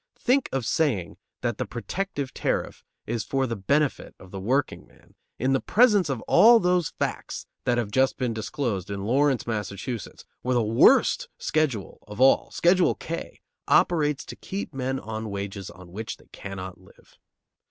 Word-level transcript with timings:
Think 0.17 0.49
of 0.51 0.65
saying 0.65 1.17
that 1.41 1.59
the 1.59 1.65
"protective" 1.67 2.33
tariff 2.33 2.83
is 3.05 3.23
for 3.23 3.45
the 3.45 3.55
benefit 3.55 4.15
of 4.19 4.31
the 4.31 4.39
workingman, 4.39 5.13
in 5.37 5.53
the 5.53 5.59
presence 5.61 6.09
of 6.09 6.21
all 6.21 6.59
those 6.59 6.89
facts 6.97 7.45
that 7.65 7.77
have 7.77 7.91
just 7.91 8.17
been 8.17 8.33
disclosed 8.33 8.89
in 8.89 9.03
Lawrence, 9.03 9.45
Mass., 9.45 9.71
where 10.41 10.55
the 10.55 10.63
worst 10.63 11.29
schedule 11.37 11.99
of 12.07 12.19
all 12.19 12.49
"Schedule 12.49 12.95
K" 12.95 13.41
operates 13.67 14.25
to 14.25 14.35
keep 14.35 14.73
men 14.73 14.99
on 14.99 15.29
wages 15.29 15.69
on 15.69 15.91
which 15.91 16.17
they 16.17 16.25
cannot 16.31 16.79
live. 16.81 17.19